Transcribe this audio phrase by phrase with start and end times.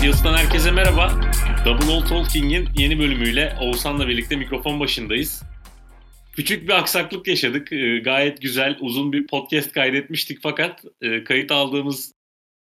[0.00, 1.20] Radios'tan herkese merhaba.
[1.64, 5.42] Double Old Talking'in yeni bölümüyle Oğuzhan'la birlikte mikrofon başındayız.
[6.32, 7.72] Küçük bir aksaklık yaşadık.
[7.72, 12.12] Ee, gayet güzel, uzun bir podcast kaydetmiştik fakat e, kayıt aldığımız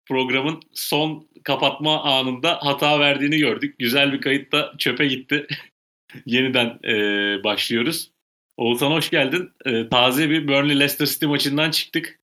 [0.06, 3.76] programın son kapatma anında hata verdiğini gördük.
[3.80, 5.48] Güzel bir kayıt da çöpe gitti.
[6.26, 6.96] Yeniden e,
[7.44, 8.12] başlıyoruz.
[8.58, 9.52] Oğuzhan hoş geldin.
[9.66, 12.20] E, taze bir Burnley Leicester City maçından çıktık.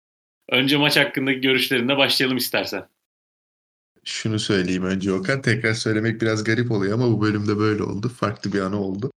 [0.49, 2.87] Önce maç hakkındaki görüşlerine başlayalım istersen.
[4.03, 5.41] Şunu söyleyeyim önce Okan.
[5.41, 8.09] Tekrar söylemek biraz garip oluyor ama bu bölümde böyle oldu.
[8.09, 9.11] Farklı bir anı oldu.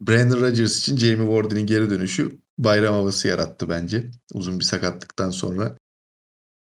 [0.00, 4.10] Brandon Rodgers için Jamie Warden'in geri dönüşü bayram havası yarattı bence.
[4.34, 5.76] Uzun bir sakatlıktan sonra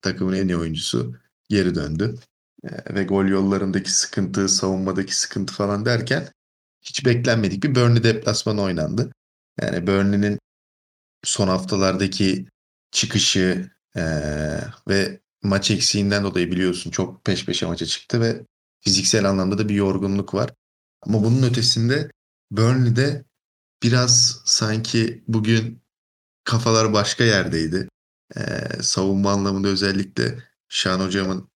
[0.02, 1.16] takımın en iyi oyuncusu
[1.50, 2.16] geri döndü.
[2.64, 6.30] Ee, ve gol yollarındaki sıkıntı, savunmadaki sıkıntı falan derken
[6.82, 9.12] hiç beklenmedik bir Burnley deplasmanı oynandı.
[9.62, 10.40] Yani Burnley'nin
[11.24, 12.48] son haftalardaki
[12.92, 18.46] çıkışı ee, ve maç eksiğinden dolayı biliyorsun çok peş peşe maça çıktı ve
[18.82, 20.54] fiziksel anlamda da bir yorgunluk var.
[21.02, 22.12] Ama bunun ötesinde
[22.52, 23.26] Burnley'de
[23.84, 25.82] biraz sanki bugün
[26.44, 27.88] kafalar başka yerdeydi.
[28.36, 31.50] Ee, savunma anlamında özellikle Şan hocamın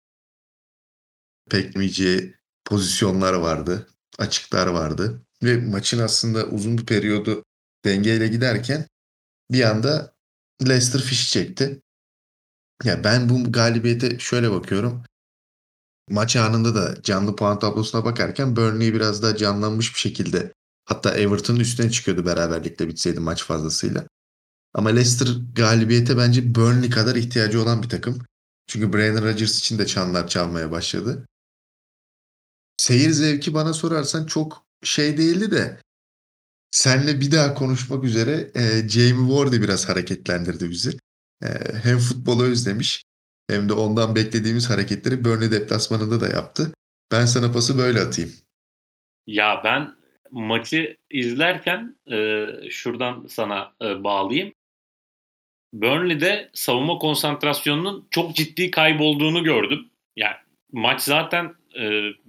[1.53, 3.89] beklemeyeceği pozisyonlar vardı.
[4.19, 5.23] Açıklar vardı.
[5.43, 7.45] Ve maçın aslında uzun bir periyodu
[7.85, 8.87] dengeyle giderken
[9.51, 10.15] bir anda
[10.69, 11.83] Leicester fişi çekti.
[12.85, 15.03] Ya ben bu galibiyete şöyle bakıyorum.
[16.11, 20.53] Maç anında da canlı puan tablosuna bakarken Burnley biraz daha canlanmış bir şekilde
[20.85, 24.07] hatta Everton'un üstüne çıkıyordu beraberlikle bitseydi maç fazlasıyla.
[24.75, 28.19] Ama Leicester galibiyete bence Burnley kadar ihtiyacı olan bir takım.
[28.67, 31.27] Çünkü Brandon Rodgers için de çanlar çalmaya başladı.
[32.77, 35.81] Seyir zevki bana sorarsan çok şey değildi de
[36.71, 40.91] senle bir daha konuşmak üzere e, Jamie Ward'ı biraz hareketlendirdi bizi.
[41.43, 41.49] E,
[41.83, 43.05] hem futbolu özlemiş
[43.51, 46.73] hem de ondan beklediğimiz hareketleri Burnley deplasmanında da yaptı.
[47.13, 48.33] Ben sana pası böyle atayım.
[49.27, 49.95] Ya ben
[50.31, 54.53] maçı izlerken e, şuradan sana e, bağlayayım.
[55.73, 59.89] Burnley'de savunma konsantrasyonunun çok ciddi kaybolduğunu gördüm.
[60.17, 60.37] Yani
[60.73, 61.83] maç zaten e,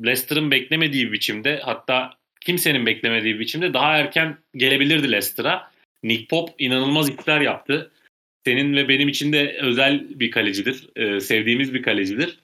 [0.06, 5.72] Leicester'ın beklemediği bir biçimde hatta kimsenin beklemediği bir biçimde daha erken gelebilirdi Leicester'a.
[6.04, 7.92] Nick Pop inanılmaz işler yaptı.
[8.46, 10.90] Senin ve benim için de özel bir kalecidir.
[10.96, 12.40] E, sevdiğimiz bir kalecidir.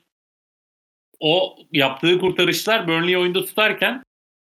[1.20, 4.04] O yaptığı kurtarışlar Burnley'i oyunda tutarken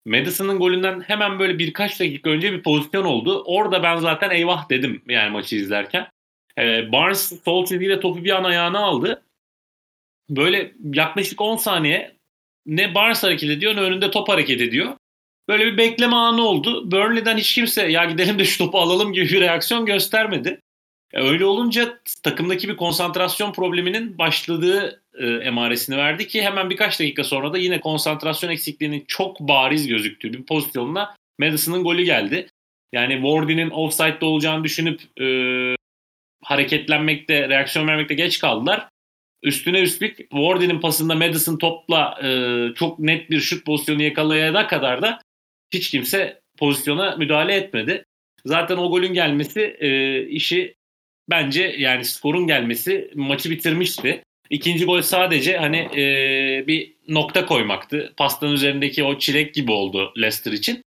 [0.06, 3.44] Madison'ın golünden hemen böyle birkaç dakika önce bir pozisyon oldu.
[3.46, 6.08] Orada ben zaten eyvah dedim yani maçı izlerken.
[6.58, 9.24] Ee, Barnes sol çizgiyle topu bir an ayağına aldı.
[10.30, 12.16] Böyle yaklaşık 10 saniye
[12.66, 14.96] ne Barnes hareket ediyor ne önünde top hareket ediyor.
[15.48, 16.92] Böyle bir bekleme anı oldu.
[16.92, 20.60] Burnley'den hiç kimse ya gidelim de şu topu alalım gibi bir reaksiyon göstermedi.
[21.14, 27.24] E, öyle olunca takımdaki bir konsantrasyon probleminin başladığı e, emaresini verdi ki hemen birkaç dakika
[27.24, 32.48] sonra da yine konsantrasyon eksikliğinin çok bariz gözüktüğü bir pozisyonla Madison'ın golü geldi.
[32.94, 35.26] Yani Wardy'nin offside'de olacağını düşünüp e,
[36.44, 38.88] hareketlenmekte, reaksiyon vermekte geç kaldılar.
[39.44, 42.30] Üstüne üstlük Wardy'nin pasında Madison topla e,
[42.76, 45.20] çok net bir şut pozisyonu yakalayana kadar da
[45.74, 48.06] hiç kimse pozisyona müdahale etmedi.
[48.46, 50.76] Zaten o golün gelmesi e, işi
[51.30, 54.24] bence yani skorun gelmesi maçı bitirmişti.
[54.50, 58.14] İkinci gol sadece hani e, bir nokta koymaktı.
[58.18, 60.84] Pastanın üzerindeki o çilek gibi oldu Leicester için.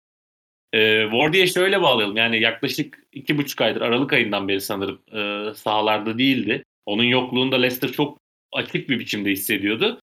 [0.74, 2.18] E, Wardy'ye şöyle bağlayalım.
[2.18, 6.64] Yani yaklaşık iki buçuk aydır Aralık ayından beri sanırım e, sahalarda değildi.
[6.86, 8.18] Onun yokluğunda Leicester çok
[8.52, 10.02] açık bir biçimde hissediyordu.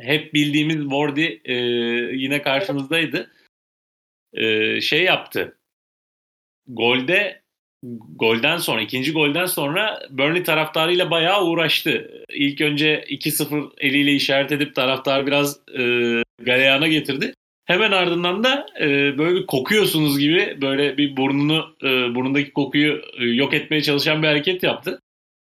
[0.00, 1.54] Hep bildiğimiz Wardy e,
[2.16, 3.30] yine karşımızdaydı.
[4.32, 5.58] E, şey yaptı.
[6.66, 7.42] Golde
[8.16, 12.24] golden sonra, ikinci golden sonra Burnley taraftarıyla bayağı uğraştı.
[12.28, 15.82] İlk önce 2-0 eliyle işaret edip taraftar biraz e,
[16.42, 17.34] galeyana getirdi.
[17.68, 23.24] Hemen ardından da e, böyle bir kokuyorsunuz gibi böyle bir burnunu e, burnundaki kokuyu e,
[23.24, 25.00] yok etmeye çalışan bir hareket yaptı.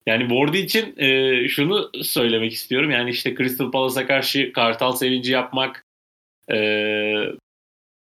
[0.07, 2.91] Yani Wardy için e, şunu söylemek istiyorum.
[2.91, 5.85] Yani işte Crystal Palace'a karşı kartal sevinci yapmak,
[6.53, 6.57] e,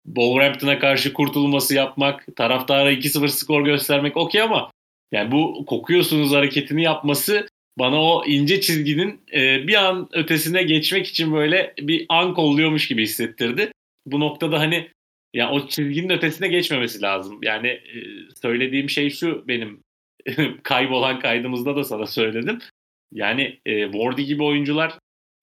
[0.05, 4.71] Wolverhampton'a karşı kurtulması yapmak, taraftara 2-0 skor göstermek okey ama
[5.11, 7.47] yani bu kokuyorsunuz hareketini yapması
[7.79, 13.03] bana o ince çizginin e, bir an ötesine geçmek için böyle bir an kolluyormuş gibi
[13.03, 13.71] hissettirdi.
[14.05, 14.91] Bu noktada hani
[15.33, 17.39] ya o çizginin ötesine geçmemesi lazım.
[17.43, 17.99] Yani e,
[18.41, 19.83] söylediğim şey şu benim
[20.63, 22.59] kaybolan kaydımızda da sana söyledim.
[23.11, 24.93] Yani e, Wardy gibi oyuncular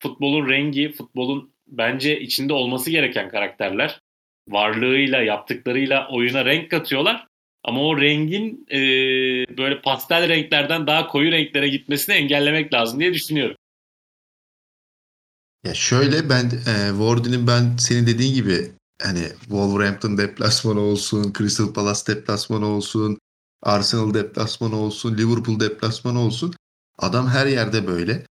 [0.03, 4.01] futbolun rengi, futbolun bence içinde olması gereken karakterler.
[4.49, 7.27] Varlığıyla, yaptıklarıyla oyuna renk katıyorlar.
[7.65, 8.79] Ama o rengin e,
[9.59, 13.57] böyle pastel renklerden daha koyu renklere gitmesini engellemek lazım diye düşünüyorum.
[15.69, 18.73] Ya şöyle ben e, Wardy'nin ben senin dediğin gibi
[19.03, 23.19] hani Wolverhampton deplasmanı olsun, Crystal Palace deplasmanı olsun,
[23.63, 26.55] Arsenal deplasmanı olsun, Liverpool deplasmanı olsun.
[26.99, 28.27] Adam her yerde böyle.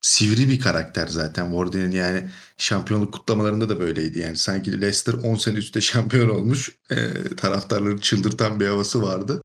[0.00, 4.18] Sivri bir karakter zaten Wardy'nin yani şampiyonluk kutlamalarında da böyleydi.
[4.18, 6.76] Yani sanki Leicester 10 sene üstte şampiyon olmuş.
[6.90, 6.96] E,
[7.36, 9.42] taraftarları çıldırtan bir havası vardı.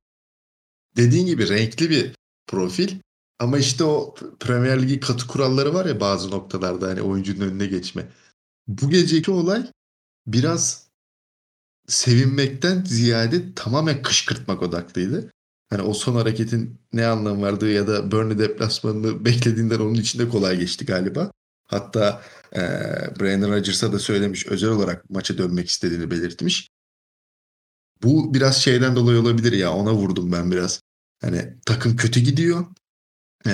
[0.98, 2.16] Dediğin gibi renkli bir
[2.48, 3.00] profil.
[3.40, 8.12] Ama işte o Premier Ligi katı kuralları var ya bazı noktalarda hani oyuncunun önüne geçme.
[8.68, 9.72] Bu geceki olay
[10.28, 10.90] biraz
[11.88, 15.32] sevinmekten ziyade tamamen kışkırtmak odaklıydı.
[15.70, 20.60] Hani o son hareketin ne anlamı vardı ya da Burnley deplasmanını beklediğinden onun içinde kolay
[20.60, 21.32] geçti galiba.
[21.68, 22.22] Hatta
[22.56, 22.60] e,
[23.20, 26.70] Brandon Rodgers'a da söylemiş özel olarak maça dönmek istediğini belirtmiş.
[28.04, 30.82] Bu biraz şeyden dolayı olabilir ya ona vurdum ben biraz.
[31.22, 32.66] Hani takım kötü gidiyor.
[33.48, 33.52] E,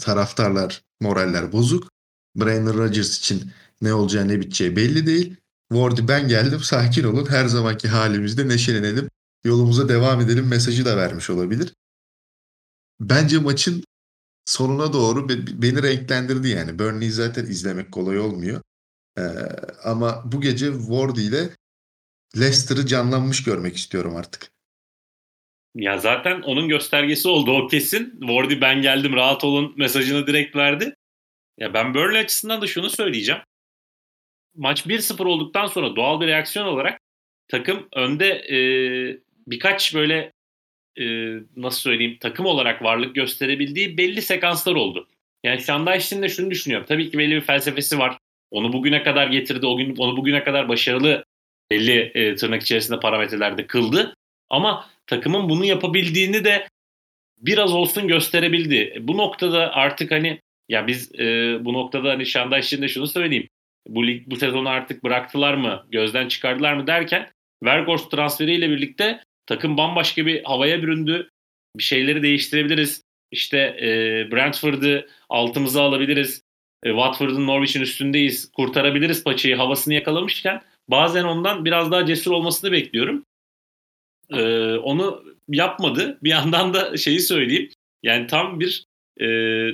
[0.00, 1.88] taraftarlar moraller bozuk.
[2.36, 3.50] Brandon Rodgers için
[3.82, 5.36] ne olacağı ne biteceği belli değil.
[5.72, 9.08] Wardy ben geldim sakin olun her zamanki halimizde neşelenelim
[9.44, 11.74] yolumuza devam edelim mesajı da vermiş olabilir.
[13.00, 13.84] Bence maçın
[14.44, 15.28] sonuna doğru
[15.62, 16.78] beni renklendirdi yani.
[16.78, 18.62] Burnley zaten izlemek kolay olmuyor.
[19.18, 19.22] Ee,
[19.84, 21.50] ama bu gece Wardy ile
[22.36, 24.51] Leicester'ı canlanmış görmek istiyorum artık.
[25.74, 28.20] Ya zaten onun göstergesi oldu o kesin.
[28.20, 30.94] Wardy ben geldim rahat olun mesajını direkt verdi.
[31.58, 33.40] Ya ben Burnley açısından da şunu söyleyeceğim.
[34.54, 37.00] Maç 1-0 olduktan sonra doğal bir reaksiyon olarak
[37.48, 38.56] takım önde e,
[39.46, 40.32] birkaç böyle
[40.98, 41.04] e,
[41.56, 45.08] nasıl söyleyeyim takım olarak varlık gösterebildiği belli sekanslar oldu.
[45.44, 46.86] Yani Şandayş'in de şunu düşünüyorum.
[46.88, 48.18] Tabii ki belli bir felsefesi var.
[48.50, 49.66] Onu bugüne kadar getirdi.
[49.66, 51.24] O gün onu bugüne kadar başarılı
[51.70, 54.14] belli e, tırnak içerisinde parametrelerde kıldı.
[54.50, 56.68] Ama takımın bunu yapabildiğini de
[57.38, 58.96] biraz olsun gösterebildi.
[59.00, 63.48] Bu noktada artık hani ya biz e, bu noktada hani Şandayş'in de şunu söyleyeyim.
[63.88, 67.28] Bu lig bu sezonu artık bıraktılar mı, gözden çıkardılar mı derken
[67.64, 71.28] Vergors transferiyle birlikte takım bambaşka bir havaya büründü.
[71.76, 73.02] Bir şeyleri değiştirebiliriz.
[73.30, 73.88] İşte e,
[74.32, 76.42] Brentford'ı altımıza alabiliriz.
[76.84, 78.50] E, Watford'un Norwich'in üstündeyiz.
[78.52, 83.24] Kurtarabiliriz paçayı havasını yakalamışken bazen ondan biraz daha cesur olmasını bekliyorum.
[84.36, 86.18] E, onu yapmadı.
[86.22, 87.68] Bir yandan da şeyi söyleyeyim.
[88.02, 88.84] Yani tam bir
[89.20, 89.26] e,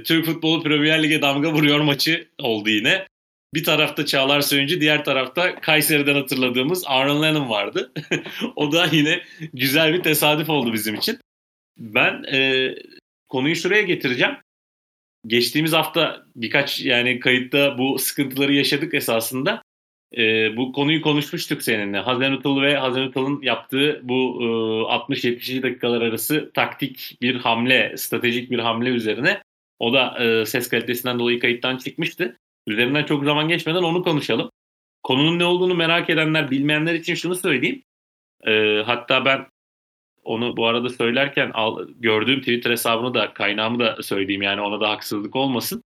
[0.03, 3.07] Türk futbolu Premier Lig'e damga vuruyor maçı oldu yine.
[3.55, 7.93] Bir tarafta Çağlar Söyüncü, diğer tarafta Kayseri'den hatırladığımız Aaron Lennon vardı.
[8.57, 9.23] o da yine
[9.53, 11.19] güzel bir tesadüf oldu bizim için.
[11.79, 12.75] Ben e,
[13.29, 14.35] konuyu şuraya getireceğim.
[15.27, 19.63] Geçtiğimiz hafta birkaç yani kayıtta bu sıkıntıları yaşadık esasında.
[20.17, 21.99] E, bu konuyu konuşmuştuk seninle.
[21.99, 24.45] Hazenutul ve Hazenutul'un yaptığı bu e,
[25.15, 29.43] 60-70 dakikalar arası taktik bir hamle, stratejik bir hamle üzerine.
[29.79, 32.39] O da e, ses kalitesinden dolayı kayıttan çıkmıştı.
[32.67, 34.51] Üzerinden çok zaman geçmeden onu konuşalım.
[35.03, 37.83] Konunun ne olduğunu merak edenler, bilmeyenler için şunu söyleyeyim.
[38.47, 39.47] E, hatta ben
[40.25, 44.91] onu bu arada söylerken al, gördüğüm Twitter hesabını da kaynağımı da söyleyeyim yani ona da
[44.91, 45.85] haksızlık olmasın.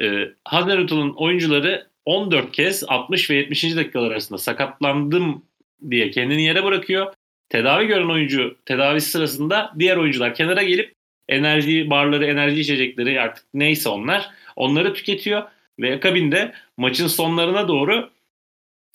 [0.00, 3.76] E, Hazenutel'ın oyuncuları 14 kez 60 ve 70.
[3.76, 5.42] dakikalar arasında sakatlandım
[5.90, 7.14] diye kendini yere bırakıyor.
[7.48, 10.94] Tedavi gören oyuncu tedavisi sırasında diğer oyuncular kenara gelip
[11.28, 15.42] enerji barları, enerji içecekleri artık neyse onlar onları tüketiyor
[15.78, 18.10] ve akabinde maçın sonlarına doğru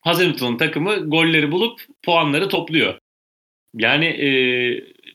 [0.01, 2.99] Hazelton takımı golleri bulup puanları topluyor.
[3.73, 4.29] Yani e,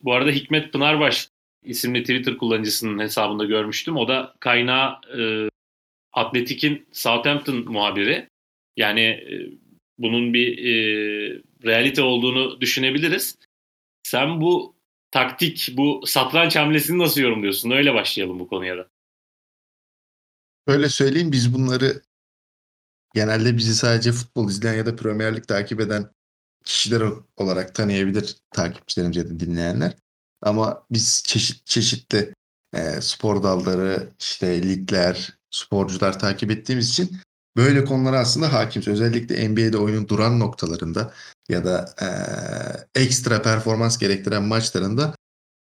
[0.03, 1.29] bu arada Hikmet Pınarbaş
[1.63, 3.97] isimli Twitter kullanıcısının hesabında görmüştüm.
[3.97, 5.49] O da kaynağı e,
[6.13, 8.29] Atletik'in Southampton muhabiri.
[8.77, 9.51] Yani e,
[9.99, 10.73] bunun bir e,
[11.65, 13.39] realite olduğunu düşünebiliriz.
[14.03, 14.75] Sen bu
[15.11, 17.71] taktik, bu satranç hamlesini nasıl yorumluyorsun?
[17.71, 18.89] Öyle başlayalım bu konuya da.
[20.67, 22.03] Öyle söyleyeyim biz bunları
[23.15, 26.11] genelde bizi sadece futbol izleyen ya da Premier Lig takip eden
[26.65, 27.03] kişiler
[27.37, 29.97] olarak tanıyabilir takipçilerimiz ya da dinleyenler.
[30.43, 32.35] Ama biz çeşit çeşitli
[32.75, 37.17] e, spor dalları, işte ligler, sporcular takip ettiğimiz için
[37.57, 38.89] böyle konulara aslında hakimiz.
[38.89, 41.13] Özellikle NBA'de oyunun duran noktalarında
[41.49, 41.95] ya da
[42.95, 45.15] e, ekstra performans gerektiren maçlarında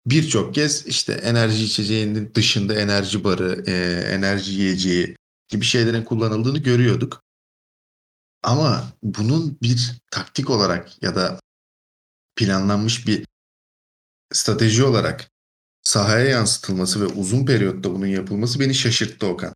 [0.05, 3.73] birçok kez işte enerji içeceğinin dışında enerji barı, e,
[4.13, 5.15] enerji yiyeceği
[5.49, 7.21] gibi şeylerin kullanıldığını görüyorduk.
[8.43, 11.39] Ama bunun bir taktik olarak ya da
[12.35, 13.25] planlanmış bir
[14.33, 15.31] strateji olarak
[15.83, 19.53] sahaya yansıtılması ve uzun periyotta bunun yapılması beni şaşırttı Okan.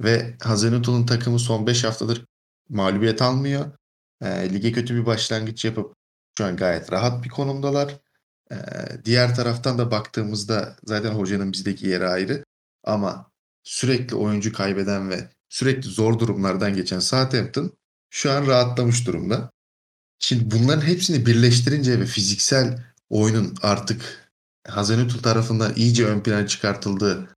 [0.00, 2.24] Ve Hazenutul'un takımı son 5 haftadır
[2.68, 3.70] mağlubiyet almıyor.
[4.22, 5.94] E, lige kötü bir başlangıç yapıp
[6.38, 8.00] şu an gayet rahat bir konumdalar.
[8.52, 8.56] E,
[9.04, 12.44] diğer taraftan da baktığımızda zaten hocanın bizdeki yeri ayrı.
[12.84, 13.30] Ama
[13.62, 17.72] sürekli oyuncu kaybeden ve sürekli zor durumlardan geçen Southampton
[18.10, 19.50] şu an rahatlamış durumda.
[20.18, 24.30] Şimdi bunların hepsini birleştirince ve fiziksel oyunun artık
[24.68, 27.36] Hazenutul tarafından iyice ön plana çıkartıldığı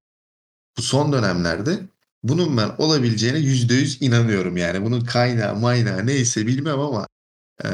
[0.78, 1.80] bu son dönemlerde
[2.30, 4.86] bunun ben olabileceğine yüzde yüz inanıyorum yani.
[4.86, 7.08] Bunun kaynağı maynağı neyse bilmem ama
[7.64, 7.68] e,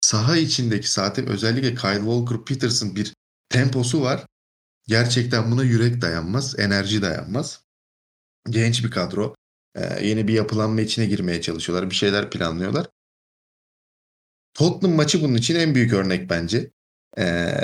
[0.00, 3.14] saha içindeki zaten özellikle Kyle Walker Peterson bir
[3.48, 4.26] temposu var.
[4.88, 7.64] Gerçekten buna yürek dayanmaz, enerji dayanmaz.
[8.50, 9.34] Genç bir kadro.
[9.74, 11.90] E, yeni bir yapılanma içine girmeye çalışıyorlar.
[11.90, 12.86] Bir şeyler planlıyorlar.
[14.54, 16.70] Tottenham maçı bunun için en büyük örnek bence.
[17.18, 17.54] E,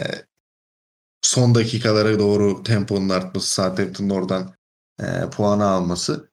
[1.23, 4.58] son dakikalara doğru temponun artması, Southampton'ın oradan
[5.01, 6.31] e, puanı alması.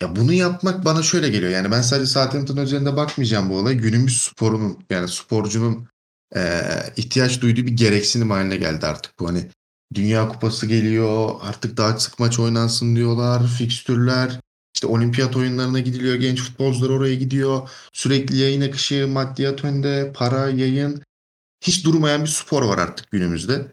[0.00, 1.52] Ya bunu yapmak bana şöyle geliyor.
[1.52, 3.74] Yani ben sadece Southampton üzerinde bakmayacağım bu olay.
[3.74, 5.88] Günümüz sporunun yani sporcunun
[6.36, 6.62] e,
[6.96, 9.28] ihtiyaç duyduğu bir gereksinim haline geldi artık bu.
[9.28, 9.50] Hani
[9.94, 11.34] Dünya Kupası geliyor.
[11.42, 13.46] Artık daha sık maç oynansın diyorlar.
[13.58, 14.40] Fikstürler.
[14.74, 16.14] İşte olimpiyat oyunlarına gidiliyor.
[16.14, 17.70] Genç futbolcular oraya gidiyor.
[17.92, 21.02] Sürekli yayın akışı, maddiyat önde, para, yayın.
[21.60, 23.72] Hiç durmayan bir spor var artık günümüzde.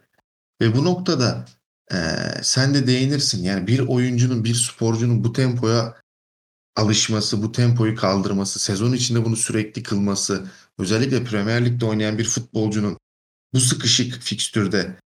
[0.62, 1.46] Ve bu noktada
[1.94, 1.98] e,
[2.42, 3.44] sen de değinirsin.
[3.44, 5.96] Yani bir oyuncunun, bir sporcunun bu tempoya
[6.76, 12.98] alışması, bu tempoyu kaldırması, sezon içinde bunu sürekli kılması, özellikle Premier Lig'de oynayan bir futbolcunun
[13.54, 15.00] bu sıkışık fikstürde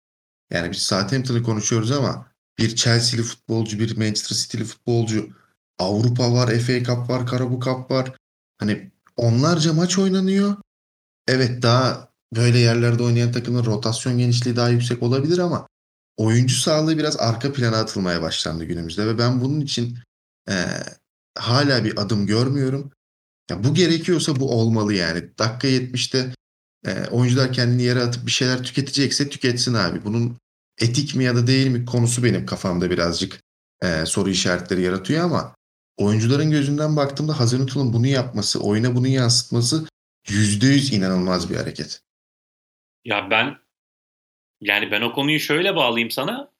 [0.51, 5.29] yani biz Southampton'ı konuşuyoruz ama bir Chelsea'li futbolcu, bir Manchester City'li futbolcu,
[5.79, 8.15] Avrupa var, FA Cup var, Carabao Cup var.
[8.57, 10.55] Hani onlarca maç oynanıyor.
[11.27, 15.67] Evet daha böyle yerlerde oynayan takımın rotasyon genişliği daha yüksek olabilir ama
[16.17, 19.97] oyuncu sağlığı biraz arka plana atılmaya başlandı günümüzde ve ben bunun için
[20.49, 20.55] e,
[21.37, 22.91] hala bir adım görmüyorum.
[23.49, 25.37] Ya bu gerekiyorsa bu olmalı yani.
[25.39, 26.33] Dakika 70'te
[26.85, 30.05] e, oyuncular kendini yere atıp bir şeyler tüketecekse tüketsin abi.
[30.05, 30.37] Bunun
[30.81, 33.41] etik mi ya da değil mi konusu benim kafamda birazcık
[33.83, 35.55] e, soru işaretleri yaratıyor ama
[35.97, 39.87] oyuncuların gözünden baktığımda Hazenutul'un bunu yapması, oyuna bunu yansıtması
[40.27, 42.01] %100 inanılmaz bir hareket.
[43.05, 43.57] Ya ben
[44.61, 46.51] yani ben o konuyu şöyle bağlayayım sana.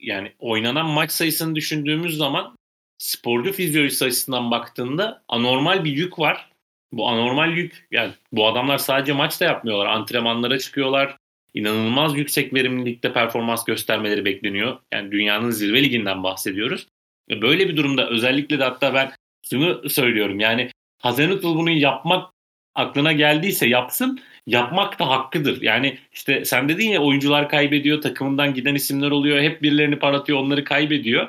[0.00, 2.56] Yani oynanan maç sayısını düşündüğümüz zaman
[2.98, 6.50] sporcu fizyolojisi açısından baktığında anormal bir yük var.
[6.92, 9.86] Bu anormal yük yani bu adamlar sadece maçta yapmıyorlar.
[9.86, 11.16] Antrenmanlara çıkıyorlar.
[11.54, 14.78] İnanılmaz yüksek verimlilikte performans göstermeleri bekleniyor.
[14.92, 16.86] Yani dünyanın zirve liginden bahsediyoruz.
[17.30, 19.12] Böyle bir durumda özellikle de hatta ben
[19.50, 20.40] şunu söylüyorum.
[20.40, 20.70] Yani
[21.02, 22.33] Hazenutl bunu yapmak
[22.74, 24.20] aklına geldiyse yapsın.
[24.46, 25.62] Yapmak da hakkıdır.
[25.62, 29.40] Yani işte sen dedin ya oyuncular kaybediyor, takımından giden isimler oluyor.
[29.40, 31.28] Hep birilerini paratıyor, onları kaybediyor.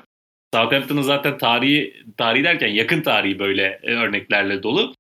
[0.54, 4.96] Southampton'ın zaten tarihi, tarihi derken yakın tarihi böyle e, örneklerle dolu.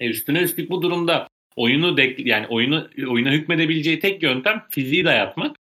[0.00, 5.56] E üstüne üstlük bu durumda oyunu de, yani oyunu oyuna hükmedebileceği tek yöntem fiziği dayatmak.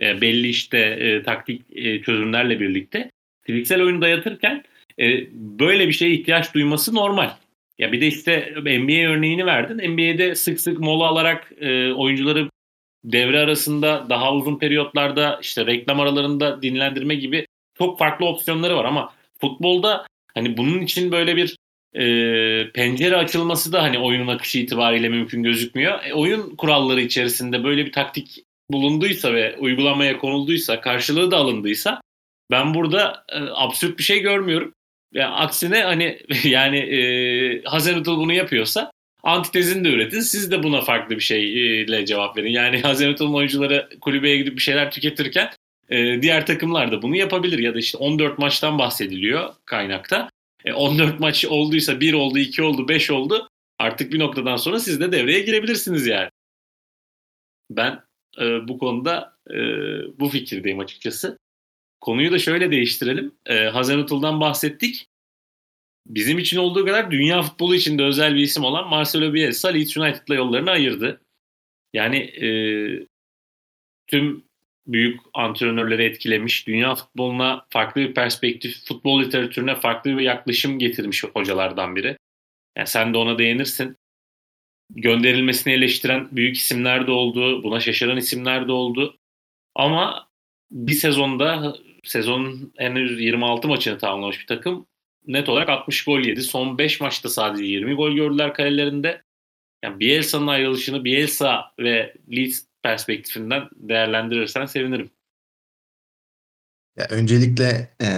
[0.00, 3.10] E, belli işte e, taktik e, çözümlerle birlikte
[3.42, 4.64] fiziksel oyunu dayatırken
[5.00, 7.30] e, böyle bir şeye ihtiyaç duyması normal.
[7.78, 9.92] Ya bir de işte NBA örneğini verdin.
[9.92, 12.50] NBA'de sık sık mola alarak e, oyuncuları
[13.04, 17.46] devre arasında daha uzun periyotlarda işte reklam aralarında dinlendirme gibi
[17.78, 21.56] çok farklı opsiyonları var ama futbolda hani bunun için böyle bir
[21.94, 26.04] e, pencere açılması da hani oyunun akışı itibariyle mümkün gözükmüyor.
[26.04, 32.00] E, oyun kuralları içerisinde böyle bir taktik bulunduysa ve uygulamaya konulduysa, karşılığı da alındıysa
[32.50, 34.74] ben burada e, absürt bir şey görmüyorum.
[35.12, 40.20] Yani aksine hani yani e, Hazenutl bunu yapıyorsa antitezini de üretin.
[40.20, 42.50] Siz de buna farklı bir şeyle cevap verin.
[42.50, 45.50] Yani Hazenutl'un oyuncuları kulübeye gidip bir şeyler tüketirken
[45.88, 47.58] e, diğer takımlar da bunu yapabilir.
[47.58, 50.30] Ya da işte 14 maçtan bahsediliyor kaynakta.
[50.64, 53.48] E, 14 maç olduysa 1 oldu, 2 oldu, 5 oldu.
[53.78, 56.30] Artık bir noktadan sonra siz de devreye girebilirsiniz yani.
[57.70, 58.00] Ben
[58.40, 59.56] e, bu konuda e,
[60.20, 61.38] bu fikirdeyim açıkçası.
[62.00, 63.34] Konuyu da şöyle değiştirelim.
[63.46, 65.08] E, Hazenutul'dan bahsettik.
[66.06, 69.96] Bizim için olduğu kadar dünya futbolu için de özel bir isim olan Marcelo Bielsa Leeds
[69.96, 71.20] United'la yollarını ayırdı.
[71.92, 72.48] Yani e,
[74.06, 74.44] tüm
[74.86, 81.96] büyük antrenörleri etkilemiş, dünya futboluna farklı bir perspektif, futbol literatürüne farklı bir yaklaşım getirmiş hocalardan
[81.96, 82.18] biri.
[82.76, 83.96] Yani sen de ona değinirsin.
[84.90, 89.18] Gönderilmesini eleştiren büyük isimler de oldu, buna şaşıran isimler de oldu.
[89.74, 90.28] Ama
[90.70, 94.86] bir sezonda sezonun henüz 26 maçını tamamlamış bir takım
[95.26, 96.42] net olarak 60 gol yedi.
[96.42, 99.22] Son 5 maçta sadece 20 gol gördüler kalelerinde.
[99.84, 105.10] Yani Bielsa'nın ayrılışını Bielsa ve Leeds perspektifinden değerlendirirsen sevinirim.
[106.96, 108.08] Ya öncelikle e,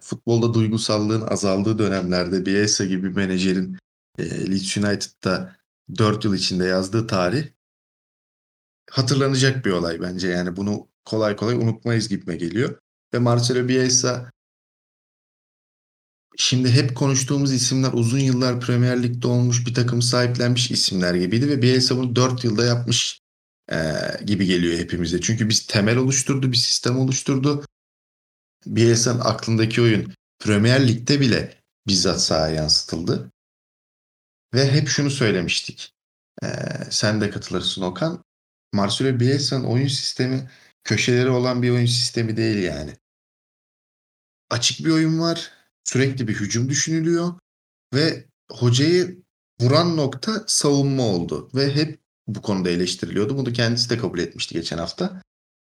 [0.00, 3.78] futbolda duygusallığın azaldığı dönemlerde Bielsa gibi bir menajerin
[4.18, 5.56] e, Leeds United'da
[5.98, 7.44] 4 yıl içinde yazdığı tarih
[8.90, 10.28] hatırlanacak bir olay bence.
[10.28, 12.78] Yani bunu kolay kolay unutmayız gibime geliyor.
[13.14, 14.30] Ve Marcelo Bielsa
[16.36, 21.62] şimdi hep konuştuğumuz isimler uzun yıllar Premier Lig'de olmuş bir takım sahiplenmiş isimler gibiydi ve
[21.62, 23.20] Bielsa bunu 4 yılda yapmış
[23.72, 23.76] e,
[24.24, 25.20] gibi geliyor hepimize.
[25.20, 27.64] Çünkü biz temel oluşturdu, bir sistem oluşturdu.
[28.66, 33.30] Bielsa'nın aklındaki oyun Premier Lig'de bile bizzat sahaya yansıtıldı.
[34.54, 35.92] Ve hep şunu söylemiştik.
[36.42, 36.46] E,
[36.90, 38.24] sen de katılırsın Okan.
[38.72, 40.50] Marcelo Bielsa'nın oyun sistemi
[40.84, 42.96] köşeleri olan bir oyun sistemi değil yani.
[44.50, 45.50] Açık bir oyun var.
[45.84, 47.34] Sürekli bir hücum düşünülüyor.
[47.94, 49.22] Ve hocayı
[49.60, 51.50] vuran nokta savunma oldu.
[51.54, 53.36] Ve hep bu konuda eleştiriliyordu.
[53.36, 55.22] Bunu kendisi de kabul etmişti geçen hafta.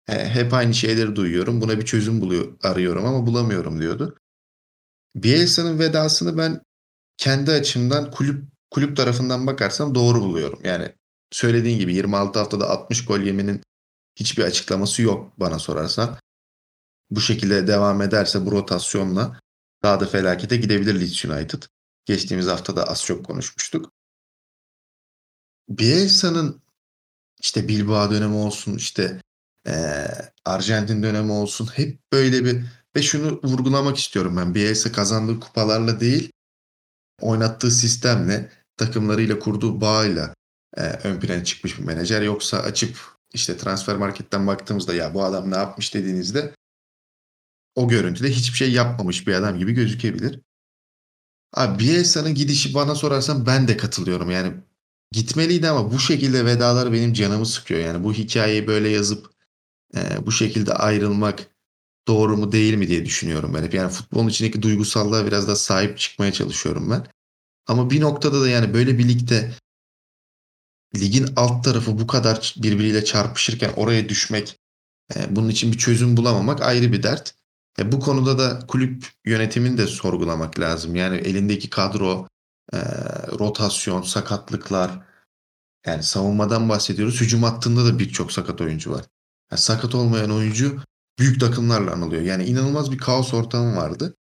[0.07, 1.61] hep aynı şeyleri duyuyorum.
[1.61, 4.19] Buna bir çözüm buluyor, arıyorum ama bulamıyorum diyordu.
[5.17, 6.61] Bielsa'nın vedasını ben
[7.17, 10.61] kendi açımdan kulüp kulüp tarafından bakarsam doğru buluyorum.
[10.65, 10.95] Yani
[11.31, 13.63] söylediğin gibi 26 haftada 60 gol yemenin
[14.17, 16.19] hiçbir açıklaması yok bana sorarsan.
[17.11, 19.41] Bu şekilde devam ederse bu rotasyonla
[19.83, 21.63] daha da felakete gidebilir Leeds United.
[22.05, 23.93] Geçtiğimiz hafta da az çok konuşmuştuk.
[25.69, 26.63] Bielsa'nın
[27.41, 29.21] işte Bilbao dönemi olsun işte
[29.67, 30.07] e,
[30.45, 32.65] Arjantin dönemi olsun hep böyle bir
[32.97, 36.33] ve şunu vurgulamak istiyorum ben Bielsa kazandığı kupalarla değil
[37.21, 40.35] oynattığı sistemle takımlarıyla kurduğu bağıyla
[40.77, 42.23] e, ön plana çıkmış bir menajer.
[42.23, 42.99] Yoksa açıp
[43.35, 46.55] işte transfer marketten baktığımızda ya bu adam ne yapmış dediğinizde
[47.75, 50.41] o görüntüde hiçbir şey yapmamış bir adam gibi gözükebilir.
[51.55, 54.31] Abi Bielsa'nın gidişi bana sorarsan ben de katılıyorum.
[54.31, 54.53] Yani
[55.13, 57.81] gitmeliydi ama bu şekilde vedalar benim canımı sıkıyor.
[57.81, 59.31] Yani bu hikayeyi böyle yazıp
[59.97, 61.47] e, bu şekilde ayrılmak
[62.09, 63.75] doğru mu değil mi diye düşünüyorum ben hep.
[63.75, 67.07] Yani futbolun içindeki duygusallığa biraz da sahip çıkmaya çalışıyorum ben.
[67.67, 69.55] Ama bir noktada da yani böyle birlikte
[70.97, 74.59] ligin alt tarafı bu kadar birbiriyle çarpışırken oraya düşmek,
[75.17, 77.35] e, bunun için bir çözüm bulamamak ayrı bir dert.
[77.79, 80.95] E, bu konuda da kulüp yönetimini de sorgulamak lazım.
[80.95, 82.29] Yani elindeki kadro,
[82.73, 82.79] e,
[83.39, 84.91] rotasyon, sakatlıklar,
[85.87, 87.21] yani savunmadan bahsediyoruz.
[87.21, 89.05] Hücum hattında da birçok sakat oyuncu var.
[89.51, 90.83] Yani sakat olmayan oyuncu
[91.19, 92.23] büyük takımlarla anılıyor.
[92.23, 94.15] Yani inanılmaz bir kaos ortamı vardı.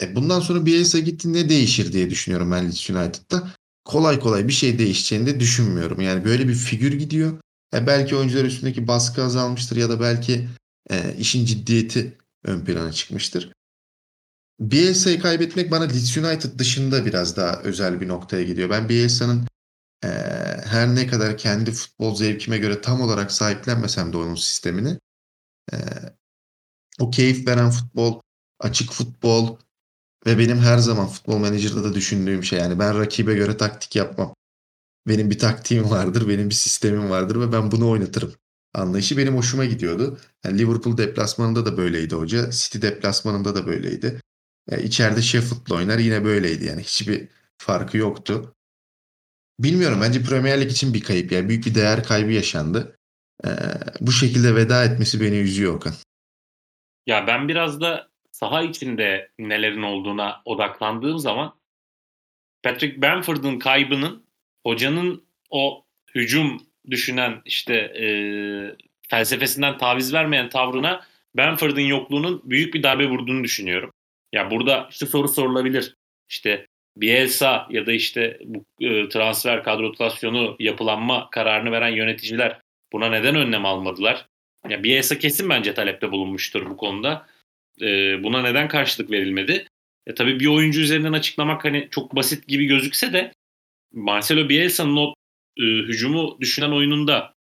[0.00, 3.48] E bundan sonra Bielsa gitti ne değişir diye düşünüyorum ben Leeds United'da.
[3.84, 6.00] Kolay kolay bir şey değişeceğini de düşünmüyorum.
[6.00, 7.38] Yani böyle bir figür gidiyor.
[7.74, 10.48] E belki oyuncular üstündeki baskı azalmıştır ya da belki
[10.90, 13.52] e, işin ciddiyeti ön plana çıkmıştır.
[14.60, 18.70] Bielsa'yı kaybetmek bana Leeds United dışında biraz daha özel bir noktaya gidiyor.
[18.70, 19.46] Ben Bielsa'nın
[20.04, 20.08] e,
[20.64, 24.98] her ne kadar kendi futbol zevkime göre tam olarak sahiplenmesem de onun sistemini
[25.72, 25.76] e,
[27.00, 28.20] o keyif veren futbol,
[28.60, 29.58] açık futbol,
[30.26, 34.34] ve benim her zaman futbol menajerda da düşündüğüm şey yani ben rakibe göre taktik yapmam.
[35.08, 38.34] Benim bir taktiğim vardır, benim bir sistemim vardır ve ben bunu oynatırım.
[38.74, 40.18] Anlayışı benim hoşuma gidiyordu.
[40.44, 42.50] Yani Liverpool deplasmanında da böyleydi hoca.
[42.50, 44.20] City deplasmanında da böyleydi.
[44.70, 46.82] Yani içeride Sheffield'la oynar yine böyleydi yani.
[46.82, 48.54] Hiçbir farkı yoktu.
[49.58, 51.32] Bilmiyorum bence Premier Lig için bir kayıp.
[51.32, 52.96] Yani büyük bir değer kaybı yaşandı.
[53.44, 53.48] Ee,
[54.00, 55.92] bu şekilde veda etmesi beni üzüyor Okan.
[57.06, 61.54] Ya ben biraz da saha içinde nelerin olduğuna odaklandığım zaman
[62.62, 64.26] Patrick Bamford'un kaybının
[64.66, 68.06] hocanın o hücum düşünen işte e,
[69.08, 73.90] felsefesinden taviz vermeyen tavrına Bamford'un yokluğunun büyük bir darbe vurduğunu düşünüyorum.
[74.32, 75.94] Ya burada işte soru sorulabilir.
[76.28, 76.66] İşte
[76.96, 82.60] Bielsa ya da işte bu e, transfer kadro rotasyonu yapılanma kararını veren yöneticiler
[82.92, 84.26] buna neden önlem almadılar?
[84.68, 87.26] Ya Bielsa kesin bence talepte bulunmuştur bu konuda.
[87.80, 87.86] E,
[88.22, 89.66] buna neden karşılık verilmedi?
[90.06, 93.32] E, tabii bir oyuncu üzerinden açıklamak hani çok basit gibi gözükse de
[93.92, 95.14] Marcelo Bielsa'nın o
[95.56, 97.34] e, hücumu düşünen oyununda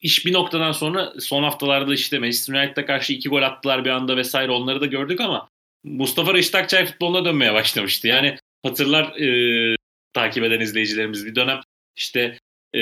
[0.00, 4.16] iş bir noktadan sonra son haftalarda işte Manchester United'a karşı iki gol attılar bir anda
[4.16, 5.48] vesaire onları da gördük ama
[5.84, 8.08] Mustafa Reşit Akçay futboluna dönmeye başlamıştı.
[8.08, 9.76] Yani hatırlar e,
[10.12, 11.60] takip eden izleyicilerimiz bir dönem
[11.96, 12.38] işte
[12.74, 12.80] e,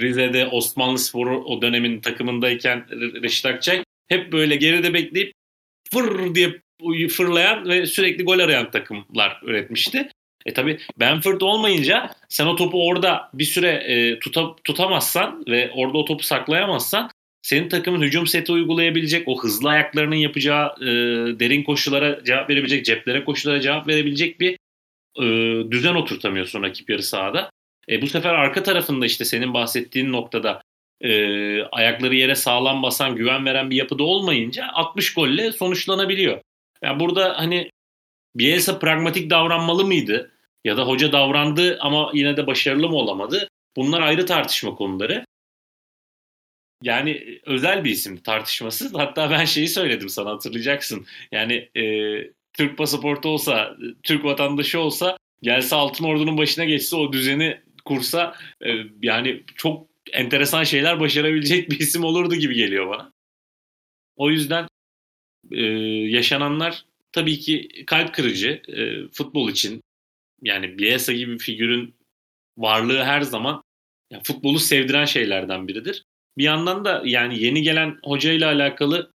[0.00, 2.86] Rize'de Osmanlı Sporu o dönemin takımındayken
[3.22, 5.32] Reşit Akçay hep böyle geride bekleyip
[5.92, 6.60] fır diye
[7.08, 10.08] fırlayan ve sürekli gol arayan takımlar üretmişti.
[10.46, 15.98] E tabi Benford olmayınca sen o topu orada bir süre e, tuta, tutamazsan ve orada
[15.98, 17.10] o topu saklayamazsan
[17.42, 20.86] senin takımın hücum seti uygulayabilecek, o hızlı ayaklarının yapacağı e,
[21.40, 24.58] derin koşulara cevap verebilecek, ceplere koşulara cevap verebilecek bir
[25.18, 25.24] e,
[25.70, 27.50] düzen oturtamıyorsun rakip yarı sahada.
[27.88, 30.62] E, bu sefer arka tarafında işte senin bahsettiğin noktada
[31.00, 36.40] e, ayakları yere sağlam basan, güven veren bir yapıda olmayınca 60 golle sonuçlanabiliyor.
[36.82, 37.70] Yani burada hani
[38.34, 40.32] Bielsa pragmatik davranmalı mıydı?
[40.64, 43.48] Ya da hoca davrandı ama yine de başarılı mı olamadı?
[43.76, 45.24] Bunlar ayrı tartışma konuları.
[46.82, 48.94] Yani özel bir isim tartışmasız.
[48.94, 51.06] Hatta ben şeyi söyledim sana hatırlayacaksın.
[51.32, 51.84] Yani e,
[52.52, 58.70] Türk pasaportu olsa, Türk vatandaşı olsa gelse Altın Ordu'nun başına geçse o düzeni kursa e,
[59.02, 63.12] yani çok enteresan şeyler başarabilecek bir isim olurdu gibi geliyor bana.
[64.16, 64.66] O yüzden
[65.50, 65.62] e,
[66.10, 69.82] yaşananlar tabii ki kalp kırıcı e, futbol için.
[70.42, 71.94] Yani Bielsa gibi bir figürün
[72.58, 73.62] varlığı her zaman
[74.10, 76.04] yani futbolu sevdiren şeylerden biridir.
[76.38, 79.12] Bir yandan da yani yeni gelen hocayla alakalı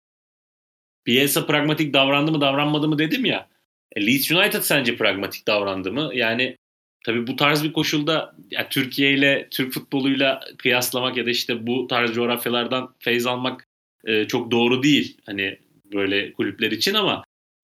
[1.07, 3.49] Bielsa pragmatik davrandı mı davranmadı mı dedim ya.
[3.95, 6.11] E, Leeds United sence pragmatik davrandı mı?
[6.13, 6.57] Yani
[7.05, 11.87] tabii bu tarz bir koşulda ya, Türkiye ile Türk futboluyla kıyaslamak ya da işte bu
[11.87, 13.67] tarz coğrafyalardan feyz almak
[14.05, 15.17] e, çok doğru değil.
[15.25, 15.59] Hani
[15.93, 17.23] böyle kulüpler için ama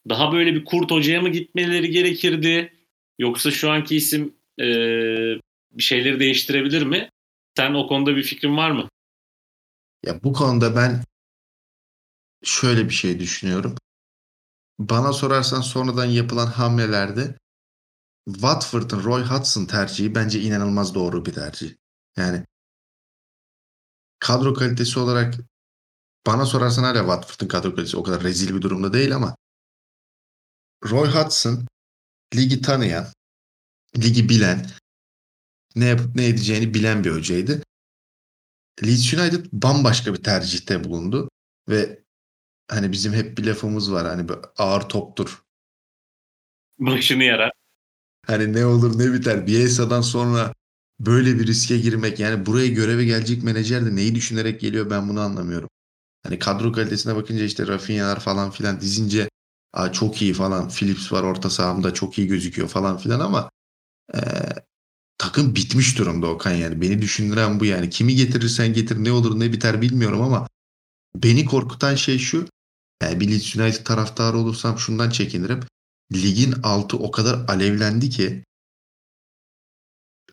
[0.09, 2.73] daha böyle bir kurt hocaya mı gitmeleri gerekirdi?
[3.19, 4.65] Yoksa şu anki isim e,
[5.71, 7.09] bir şeyleri değiştirebilir mi?
[7.57, 8.89] Sen o konuda bir fikrin var mı?
[10.05, 11.03] Ya bu konuda ben
[12.43, 13.75] şöyle bir şey düşünüyorum.
[14.79, 17.37] Bana sorarsan sonradan yapılan hamlelerde
[18.25, 21.75] Watford'ın Roy Hudson tercihi bence inanılmaz doğru bir tercih.
[22.17, 22.45] Yani
[24.19, 25.35] kadro kalitesi olarak
[26.27, 29.35] bana sorarsan hala Watford'ın kadro kalitesi o kadar rezil bir durumda değil ama
[30.83, 31.67] Roy Hudson
[32.35, 33.07] ligi tanıyan,
[33.97, 34.69] ligi bilen,
[35.75, 37.63] ne yapıp ne edeceğini bilen bir hocaydı.
[38.85, 41.29] Leeds United bambaşka bir tercihte bulundu
[41.69, 42.03] ve
[42.67, 45.43] hani bizim hep bir lafımız var hani ağır toptur.
[46.79, 47.51] Başını yarar.
[48.25, 49.47] Hani ne olur ne biter.
[49.47, 50.53] Bielsa'dan sonra
[50.99, 55.21] böyle bir riske girmek yani buraya göreve gelecek menajer de neyi düşünerek geliyor ben bunu
[55.21, 55.69] anlamıyorum.
[56.23, 59.29] Hani kadro kalitesine bakınca işte Rafinha'lar falan filan dizince
[59.77, 63.49] Aa, çok iyi falan Philips var orta sahamda çok iyi gözüküyor falan filan ama
[64.15, 64.19] e,
[65.17, 66.81] takım bitmiş durumda Okan yani.
[66.81, 67.89] Beni düşündüren bu yani.
[67.89, 70.47] Kimi getirirsen getir ne olur ne biter bilmiyorum ama
[71.15, 72.47] beni korkutan şey şu.
[73.03, 75.59] Yani bir Leeds United taraftarı olursam şundan çekinirim.
[76.13, 78.43] Ligin altı o kadar alevlendi ki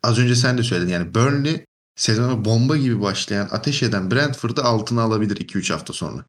[0.02, 5.02] az önce sen de söyledin yani Burnley sezona bomba gibi başlayan ateş eden Brentford'ı altına
[5.02, 6.24] alabilir 2-3 hafta sonra.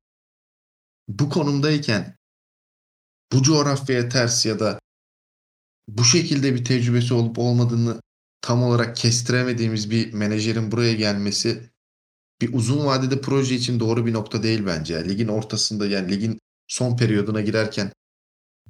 [1.07, 2.15] Bu konumdayken
[3.31, 4.79] bu coğrafyaya ters ya da
[5.87, 8.01] bu şekilde bir tecrübesi olup olmadığını
[8.41, 11.69] tam olarak kestiremediğimiz bir menajerin buraya gelmesi
[12.41, 15.09] bir uzun vadede proje için doğru bir nokta değil bence.
[15.09, 17.91] Ligin ortasında yani ligin son periyoduna girerken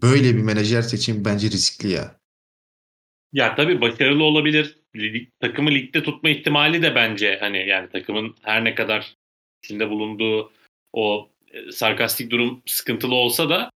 [0.02, 2.20] böyle bir menajer seçim bence riskli ya.
[3.34, 4.78] Ya tabii başarılı olabilir.
[4.96, 9.16] Lig, takımı ligde tutma ihtimali de bence hani yani takımın her ne kadar
[9.64, 10.52] içinde bulunduğu
[10.94, 13.72] o e, sarkastik durum sıkıntılı olsa da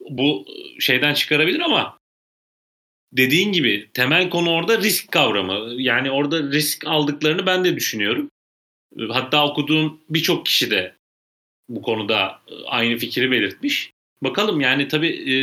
[0.00, 0.46] bu
[0.80, 1.98] şeyden çıkarabilir ama
[3.12, 5.82] dediğin gibi temel konu orada risk kavramı.
[5.82, 8.30] Yani orada risk aldıklarını ben de düşünüyorum.
[9.08, 10.96] Hatta okuduğum birçok kişi de
[11.68, 13.90] bu konuda aynı fikri belirtmiş.
[14.22, 15.36] Bakalım yani tabii e,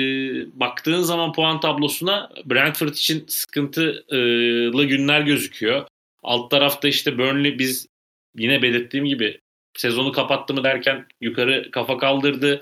[0.60, 5.88] baktığın zaman puan tablosuna Brentford için sıkıntılı günler gözüküyor.
[6.24, 7.88] Alt tarafta işte Burnley biz
[8.36, 9.40] yine belirttiğim gibi
[9.78, 12.62] sezonu kapattı mı derken yukarı kafa kaldırdı.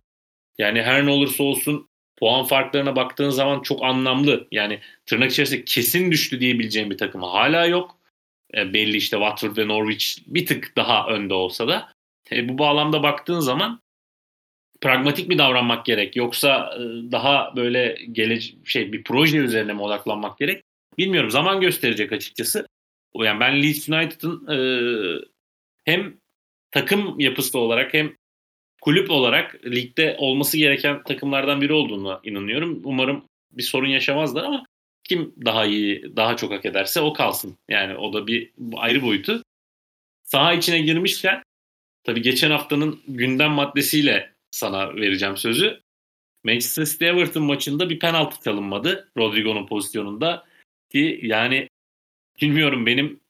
[0.58, 4.48] Yani her ne olursa olsun puan farklarına baktığın zaman çok anlamlı.
[4.52, 7.98] Yani tırnak içerisinde kesin düştü diyebileceğim bir takımı hala yok.
[8.58, 11.94] E, belli işte Watford ve Norwich bir tık daha önde olsa da.
[12.32, 13.82] E, bu bağlamda baktığın zaman
[14.82, 20.38] pragmatik mi davranmak gerek yoksa e, daha böyle gelece şey bir proje üzerine mi odaklanmak
[20.38, 20.64] gerek?
[20.98, 21.32] Bilmiyorum.
[21.32, 22.68] Zaman gösterecek açıkçası.
[23.16, 24.58] Yani ben Leeds United'ın e,
[25.86, 26.18] hem
[26.72, 28.16] takım yapısı olarak hem
[28.82, 32.82] kulüp olarak ligde olması gereken takımlardan biri olduğunu inanıyorum.
[32.84, 34.66] Umarım bir sorun yaşamazlar ama
[35.04, 37.58] kim daha iyi, daha çok hak ederse o kalsın.
[37.70, 39.44] Yani o da bir ayrı boyutu.
[40.24, 41.44] Saha içine girmişken
[42.04, 45.82] tabii geçen haftanın gündem maddesiyle sana vereceğim sözü.
[46.44, 50.46] Manchester City Everton maçında bir penaltı çalınmadı Rodrigo'nun pozisyonunda
[50.90, 51.70] ki yani
[52.42, 53.21] bilmiyorum benim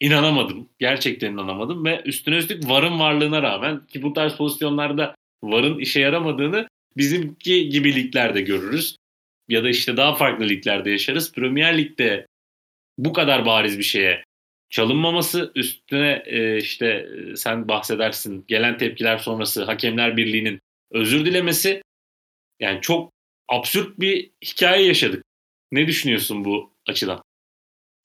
[0.00, 0.68] inanamadım.
[0.78, 6.68] Gerçekten inanamadım ve üstüne üstlük VAR'ın varlığına rağmen ki bu tarz pozisyonlarda VAR'ın işe yaramadığını
[6.96, 8.96] bizimki gibi liglerde görürüz.
[9.48, 11.32] Ya da işte daha farklı liglerde yaşarız.
[11.32, 12.26] Premier Lig'de
[12.98, 14.24] bu kadar bariz bir şeye
[14.70, 21.82] çalınmaması üstüne e, işte e, sen bahsedersin gelen tepkiler sonrası Hakemler Birliği'nin özür dilemesi
[22.60, 23.12] yani çok
[23.48, 25.24] absürt bir hikaye yaşadık.
[25.72, 27.22] Ne düşünüyorsun bu açıdan?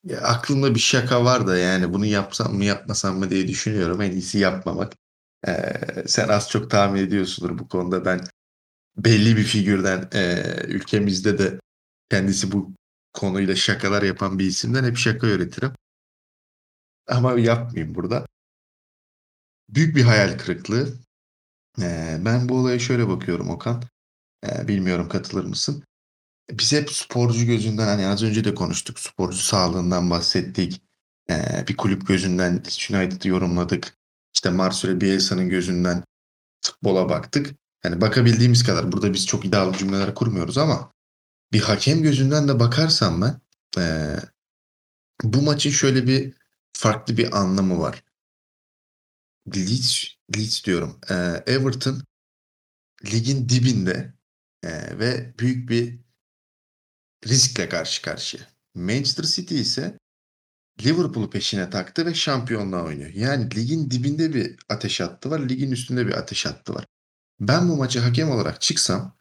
[0.03, 4.01] Ya aklımda bir şaka var da yani bunu yapsam mı yapmasam mı diye düşünüyorum.
[4.01, 4.93] En iyisi yapmamak.
[5.47, 5.73] Ee,
[6.07, 8.05] sen az çok tahmin ediyorsundur bu konuda.
[8.05, 8.21] Ben
[8.97, 11.59] belli bir figürden e, ülkemizde de
[12.11, 12.73] kendisi bu
[13.13, 15.73] konuyla şakalar yapan bir isimden hep şaka öğretirim.
[17.07, 18.25] Ama yapmayayım burada.
[19.69, 20.93] Büyük bir hayal kırıklığı.
[21.81, 23.83] Ee, ben bu olaya şöyle bakıyorum Okan.
[24.45, 25.83] Ee, bilmiyorum katılır mısın?
[26.51, 28.99] Biz hep sporcu gözünden hani az önce de konuştuk.
[28.99, 30.82] Sporcu sağlığından bahsettik.
[31.29, 32.53] Ee, bir kulüp gözünden
[32.89, 33.97] United'ı yorumladık.
[34.34, 36.03] İşte Marcelo Bielsa'nın gözünden
[36.62, 37.56] futbola baktık.
[37.84, 40.93] Yani bakabildiğimiz kadar burada biz çok iddialı cümleler kurmuyoruz ama
[41.53, 43.41] bir hakem gözünden de bakarsam ben
[43.77, 44.15] e,
[45.23, 46.34] bu maçın şöyle bir
[46.73, 48.03] farklı bir anlamı var.
[49.56, 50.06] Leeds,
[50.38, 50.99] Leeds diyorum.
[51.10, 51.13] E,
[51.47, 52.01] Everton
[53.06, 54.13] ligin dibinde
[54.63, 56.02] e, ve büyük bir
[57.27, 58.43] riskle karşı karşıya.
[58.75, 59.97] Manchester City ise
[60.81, 63.09] Liverpool'u peşine taktı ve şampiyonluğa oynuyor.
[63.13, 66.86] Yani ligin dibinde bir ateş hattı var, ligin üstünde bir ateş hattı var.
[67.39, 69.15] Ben bu maçı hakem olarak çıksam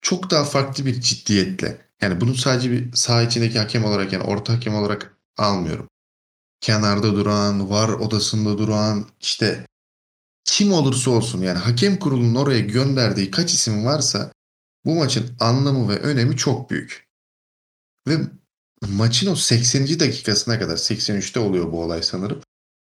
[0.00, 4.52] çok daha farklı bir ciddiyetle yani bunu sadece bir saha içindeki hakem olarak yani orta
[4.52, 5.88] hakem olarak almıyorum.
[6.60, 9.66] Kenarda duran, var odasında duran işte
[10.44, 14.32] kim olursa olsun yani hakem kurulunun oraya gönderdiği kaç isim varsa
[14.84, 17.09] bu maçın anlamı ve önemi çok büyük.
[18.08, 18.18] Ve
[18.88, 20.00] maçın o 80.
[20.00, 22.40] dakikasına kadar 83'te oluyor bu olay sanırım.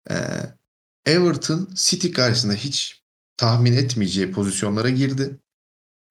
[0.10, 0.16] Ee,
[1.06, 3.04] Everton City karşısında hiç
[3.38, 5.40] tahmin etmeyeceği pozisyonlara girdi.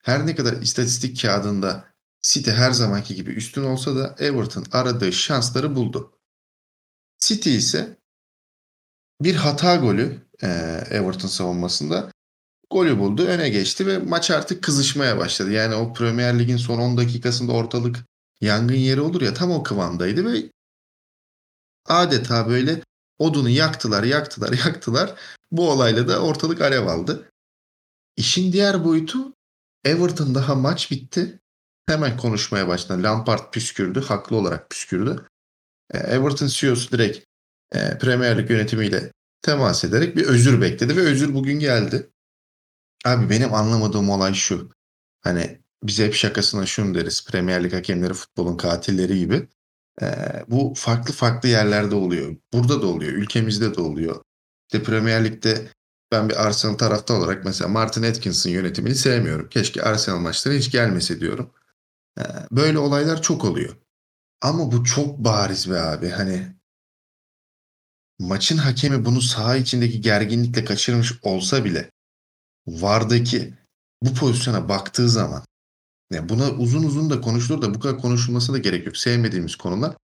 [0.03, 1.85] Her ne kadar istatistik kağıdında
[2.23, 6.13] City her zamanki gibi üstün olsa da Everton aradığı şansları buldu.
[7.19, 7.97] City ise
[9.21, 10.47] bir hata golü e,
[10.91, 12.13] Everton savunmasında
[12.71, 15.51] golü buldu, öne geçti ve maç artık kızışmaya başladı.
[15.51, 17.97] Yani o Premier Lig'in son 10 dakikasında ortalık
[18.41, 20.51] yangın yeri olur ya tam o kıvamdaydı ve
[21.87, 22.83] adeta böyle
[23.19, 25.15] odunu yaktılar, yaktılar, yaktılar.
[25.51, 27.31] Bu olayla da ortalık alev aldı.
[28.17, 29.33] İşin diğer boyutu
[29.85, 31.41] Everton daha maç bitti.
[31.87, 33.03] Hemen konuşmaya başladı.
[33.03, 34.01] Lampard püskürdü.
[34.01, 35.27] Haklı olarak püskürdü.
[35.91, 37.27] E, Everton CEO'su direkt
[37.73, 42.11] e, Premier Lig yönetimiyle temas ederek bir özür bekledi ve özür bugün geldi.
[43.05, 44.71] Abi benim anlamadığım olay şu.
[45.21, 47.27] Hani biz hep şakasına şunu deriz.
[47.27, 49.49] Premier Lig hakemleri futbolun katilleri gibi.
[50.03, 52.37] Ee, bu farklı farklı yerlerde oluyor.
[52.53, 53.13] Burada da oluyor.
[53.13, 54.23] Ülkemizde de oluyor.
[54.73, 55.69] İşte Premier Lig'de
[56.13, 59.49] ben bir Arsenal tarafta olarak mesela Martin Atkinson yönetimini sevmiyorum.
[59.49, 61.51] Keşke Arsenal maçları hiç gelmese diyorum.
[62.19, 63.77] Ee, böyle olaylar çok oluyor.
[64.43, 66.09] Ama bu çok bariz be abi.
[66.09, 66.47] Hani
[68.19, 71.91] maçın hakemi bunu saha içindeki gerginlikle kaçırmış olsa bile
[72.67, 73.55] Vardaki
[74.03, 75.45] bu pozisyona baktığı zaman
[76.11, 78.97] ya buna uzun uzun da konuşulur da bu kadar konuşulmasına da gerek yok.
[78.97, 79.97] Sevmediğimiz konular.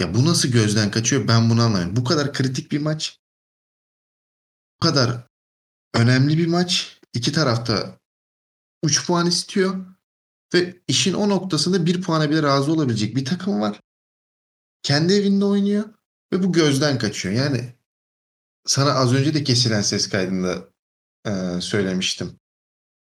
[0.00, 1.96] Ya bu nasıl gözden kaçıyor ben bunu anlamıyorum.
[1.96, 3.20] Bu kadar kritik bir maç.
[4.80, 5.26] Bu kadar
[5.94, 7.00] önemli bir maç.
[7.14, 7.98] İki tarafta
[8.84, 9.86] 3 puan istiyor.
[10.54, 13.80] Ve işin o noktasında bir puana bile razı olabilecek bir takım var.
[14.82, 15.84] Kendi evinde oynuyor.
[16.32, 17.34] Ve bu gözden kaçıyor.
[17.34, 17.74] Yani
[18.66, 20.68] sana az önce de kesilen ses kaydında
[21.26, 22.37] e, söylemiştim.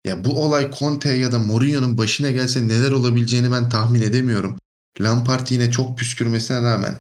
[0.08, 4.60] Ya bu olay Conte ya da Mourinho'nun başına gelse neler olabileceğini ben tahmin edemiyorum.
[5.02, 6.98] Lampard yine çok püskürmesine rağmen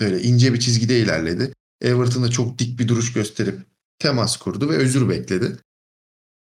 [0.00, 1.52] böyle ince bir çizgide ilerledi.
[1.80, 3.60] Everton'a çok dik bir duruş gösterip
[3.98, 5.56] temas kurdu ve özür bekledi.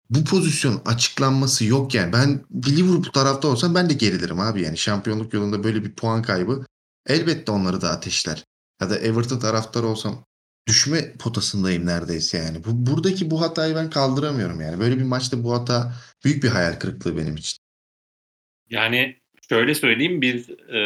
[0.09, 2.13] Bu pozisyon açıklanması yok yani.
[2.13, 4.77] Ben Liverpool tarafta olsam ben de gerilirim abi yani.
[4.77, 6.65] Şampiyonluk yolunda böyle bir puan kaybı
[7.07, 8.43] elbette onları da ateşler.
[8.81, 10.25] Ya da Everton taraftarı olsam
[10.67, 12.57] düşme potasındayım neredeyse yani.
[12.63, 14.79] Bu, buradaki bu hatayı ben kaldıramıyorum yani.
[14.79, 15.93] Böyle bir maçta bu hata
[16.25, 17.57] büyük bir hayal kırıklığı benim için.
[18.69, 19.15] Yani
[19.49, 20.79] şöyle söyleyeyim biz e,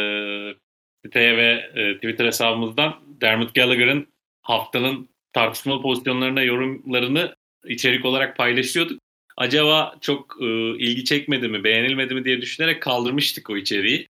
[1.04, 4.06] siteye ve e, Twitter hesabımızdan Dermot Gallagher'ın
[4.42, 9.00] haftanın tartışmalı pozisyonlarına yorumlarını içerik olarak paylaşıyorduk.
[9.36, 10.46] Acaba çok e,
[10.78, 14.08] ilgi çekmedi mi, beğenilmedi mi diye düşünerek kaldırmıştık o içeriği.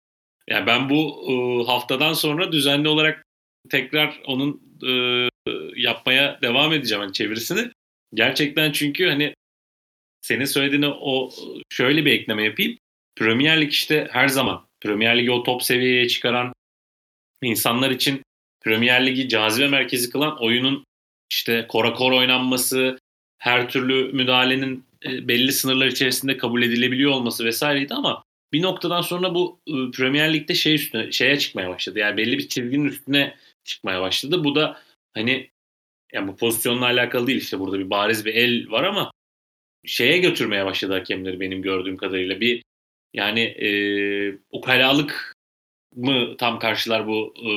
[0.49, 1.33] Yani ben bu e,
[1.71, 3.25] haftadan sonra düzenli olarak
[3.69, 4.91] tekrar onun e,
[5.75, 7.71] yapmaya devam edeceğim hani çevirisini.
[8.13, 9.35] Gerçekten çünkü hani
[10.21, 11.31] senin söylediğine o
[11.69, 12.77] şöyle bir ekleme yapayım.
[13.15, 16.53] Premier Lig işte her zaman Premier Lig'i o top seviyeye çıkaran
[17.43, 18.21] insanlar için
[18.63, 20.85] Premier Ligi cazibe merkezi kılan oyunun
[21.31, 22.99] işte kora kor oynanması,
[23.37, 28.23] her türlü müdahalenin e, belli sınırlar içerisinde kabul edilebiliyor olması vesaireydi ama
[28.53, 31.99] bir noktadan sonra bu e, Premier Lig'de şey üstüne şeye çıkmaya başladı.
[31.99, 34.43] Yani belli bir çizginin üstüne çıkmaya başladı.
[34.43, 34.81] Bu da
[35.13, 35.51] hani
[36.13, 39.11] yani bu pozisyonla alakalı değil işte burada bir bariz bir el var ama
[39.85, 42.39] şeye götürmeye başladı hakemleri benim gördüğüm kadarıyla.
[42.39, 42.63] Bir
[43.13, 43.69] yani e,
[44.51, 45.33] ukalalık
[45.95, 47.49] mı tam karşılar bu e,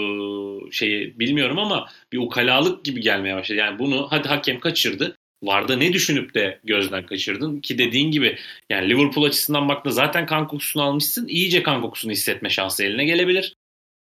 [0.73, 3.59] şeyi bilmiyorum ama bir ukalalık gibi gelmeye başladı.
[3.59, 5.17] Yani bunu hadi hakem kaçırdı.
[5.43, 8.39] Varda ne düşünüp de gözden kaçırdın ki dediğin gibi
[8.71, 11.29] yani Liverpool açısından baktığında zaten kan kokusunu almışsın.
[11.29, 13.57] iyice kan kokusunu hissetme şansı eline gelebilir.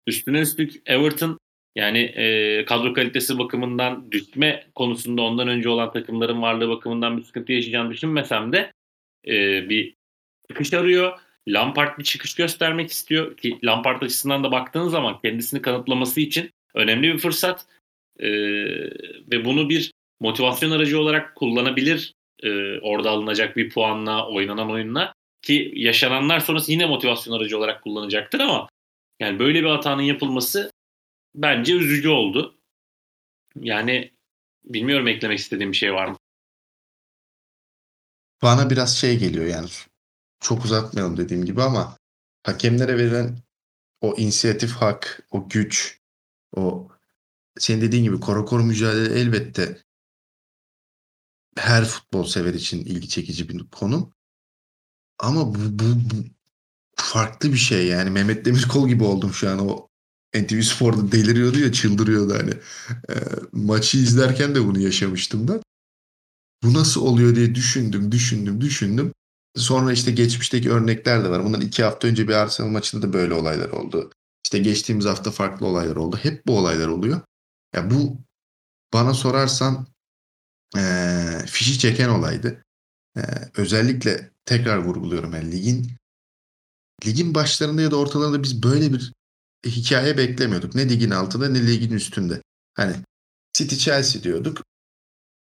[0.08, 1.38] Üstüne üstlük Everton
[1.76, 7.54] yani e, kadro kalitesi bakımından düşme konusunda ondan önce olan takımların varlığı bakımından bir sıkıntı
[7.54, 8.72] yaşayacağını düşünmesem de
[9.28, 9.96] e, bir
[10.50, 11.20] çıkış arıyor.
[11.48, 17.14] Lampard bir çıkış göstermek istiyor ki Lampard açısından da baktığın zaman kendisini kanıtlaması için önemli
[17.14, 17.66] bir fırsat
[18.20, 18.30] e,
[19.32, 25.72] ve bunu bir motivasyon aracı olarak kullanabilir e, orada alınacak bir puanla oynanan oyunla ki
[25.76, 28.70] yaşananlar sonrası yine motivasyon aracı olarak kullanacaktır ama
[29.20, 30.72] yani böyle bir hatanın yapılması
[31.36, 32.58] bence üzücü oldu.
[33.56, 34.12] Yani
[34.64, 36.18] bilmiyorum eklemek istediğim bir şey var mı?
[38.42, 39.70] Bana biraz şey geliyor yani
[40.40, 41.98] çok uzatmayalım dediğim gibi ama
[42.44, 43.38] hakemlere verilen
[44.02, 46.02] o inisiyatif hak, o güç,
[46.56, 46.88] o
[47.60, 49.84] senin dediğin gibi koro koro mücadele elbette
[51.58, 54.14] her futbol sever için ilgi çekici bir konu.
[55.20, 56.26] Ama bu, bu, bu
[56.96, 58.10] farklı bir şey yani.
[58.10, 59.91] Mehmet Demirkol gibi oldum şu an o
[60.36, 62.52] NTV Spor'da deliriyordu ya çıldırıyordu hani.
[63.10, 63.16] E,
[63.52, 65.62] maçı izlerken de bunu yaşamıştım da.
[66.64, 69.14] Bu nasıl oluyor diye düşündüm, düşündüm, düşündüm.
[69.56, 71.46] Sonra işte geçmişteki örnekler de var.
[71.46, 74.12] Bundan iki hafta önce bir Arsenal maçında da böyle olaylar oldu.
[74.46, 76.18] İşte geçtiğimiz hafta farklı olaylar oldu.
[76.22, 77.22] Hep bu olaylar oluyor.
[77.76, 78.18] Ya bu
[78.94, 79.88] bana sorarsan
[80.78, 80.82] e,
[81.46, 82.64] fişi çeken olaydı.
[83.18, 83.22] E,
[83.58, 85.92] özellikle tekrar vurguluyorum yani ligin
[87.06, 89.14] ligin başlarında ya da ortalarında biz böyle bir
[89.66, 90.76] hikaye beklemiyorduk.
[90.76, 92.42] Ne ligin altında ne ligin üstünde.
[92.74, 92.96] Hani
[93.54, 94.64] City Chelsea diyorduk.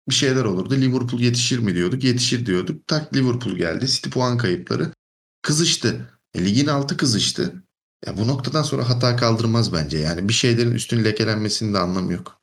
[0.09, 0.75] Bir şeyler olurdu.
[0.75, 2.05] Liverpool yetişir mi diyorduk.
[2.05, 2.87] Yetişir diyorduk.
[2.87, 3.89] Tak Liverpool geldi.
[3.89, 4.93] City puan kayıpları.
[5.43, 6.19] Kızıştı.
[6.35, 7.63] E, ligin altı kızıştı.
[8.07, 9.99] Ya bu noktadan sonra hata kaldırmaz bence.
[9.99, 12.41] Yani bir şeylerin üstün lekelenmesinin de anlamı yok.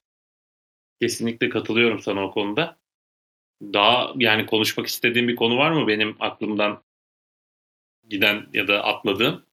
[1.02, 2.80] Kesinlikle katılıyorum sana o konuda.
[3.62, 6.84] Daha yani konuşmak istediğim bir konu var mı benim aklımdan
[8.10, 9.49] giden ya da atladığım?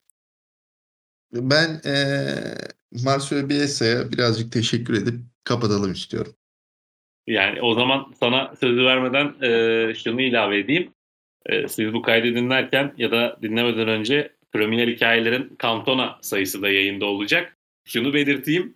[1.41, 2.25] Ben ee,
[3.05, 6.33] Marcelo Bielsa'ya birazcık teşekkür edip kapatalım istiyorum.
[7.27, 10.93] Yani o zaman sana sözü vermeden e, şunu ilave edeyim.
[11.47, 17.07] E, siz bu kaydı dinlerken ya da dinlemeden önce Premier hikayelerin Cantona sayısı da yayında
[17.07, 17.57] olacak.
[17.85, 18.75] Şunu belirteyim.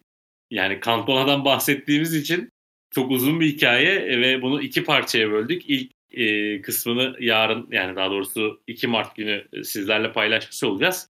[0.51, 2.53] Yani Cantona'dan bahsettiğimiz için
[2.91, 5.63] çok uzun bir hikaye ve bunu iki parçaya böldük.
[5.71, 11.10] İlk e, kısmını yarın yani daha doğrusu 2 Mart günü sizlerle paylaşmış olacağız.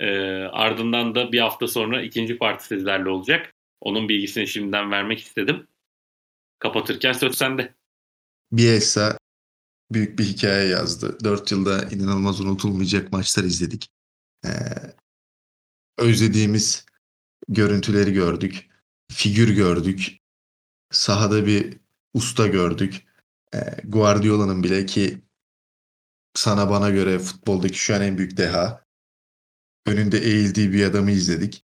[0.00, 0.08] E,
[0.52, 3.54] ardından da bir hafta sonra ikinci parti sizlerle olacak.
[3.80, 5.66] Onun bilgisini şimdiden vermek istedim.
[6.58, 7.74] Kapatırken söz sende.
[8.52, 9.18] Bielsa
[9.92, 11.18] büyük bir hikaye yazdı.
[11.24, 13.88] Dört yılda inanılmaz unutulmayacak maçlar izledik.
[14.44, 14.50] Ee,
[15.98, 16.86] özlediğimiz
[17.48, 18.68] görüntüleri gördük.
[19.12, 20.18] Figür gördük.
[20.90, 21.78] Sahada bir
[22.14, 23.06] usta gördük.
[23.54, 25.18] Ee, Guardiola'nın bile ki
[26.34, 28.85] sana bana göre futboldaki şu an en büyük deha.
[29.86, 31.64] Önünde eğildiği bir adamı izledik.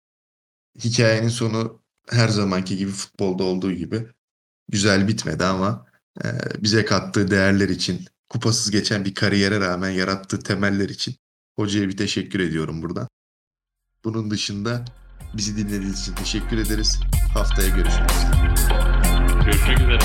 [0.84, 4.08] Hikayenin sonu her zamanki gibi futbolda olduğu gibi
[4.70, 5.86] güzel bitmedi ama
[6.24, 6.28] e,
[6.60, 11.16] bize kattığı değerler için, kupasız geçen bir kariyere rağmen yarattığı temeller için
[11.56, 13.08] hocaya bir teşekkür ediyorum buradan.
[14.04, 14.86] Bunun dışında
[15.34, 17.00] bizi dinlediğiniz için teşekkür ederiz.
[17.34, 19.46] Haftaya görüşmek üzere.
[19.46, 20.00] Görüşmek üzere.